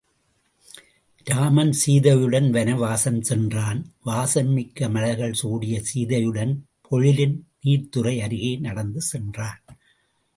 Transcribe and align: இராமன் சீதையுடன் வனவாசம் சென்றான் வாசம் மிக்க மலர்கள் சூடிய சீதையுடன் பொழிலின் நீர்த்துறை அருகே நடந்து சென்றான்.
இராமன் 1.27 1.73
சீதையுடன் 1.81 2.47
வனவாசம் 2.51 3.19
சென்றான் 3.21 3.81
வாசம் 4.03 4.49
மிக்க 4.49 4.89
மலர்கள் 4.89 5.33
சூடிய 5.33 5.81
சீதையுடன் 5.81 6.53
பொழிலின் 6.89 7.37
நீர்த்துறை 7.65 8.15
அருகே 8.21 8.55
நடந்து 8.57 9.01
சென்றான். 9.01 9.61